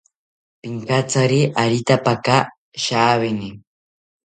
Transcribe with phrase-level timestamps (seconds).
[0.61, 2.37] Pinkatsari aretapaka
[2.83, 3.49] shawini